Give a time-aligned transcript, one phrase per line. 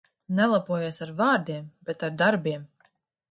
[0.37, 2.67] Nelepojies ar vārdiem, bet ar darbiem.